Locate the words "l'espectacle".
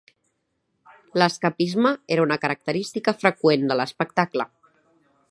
3.81-4.49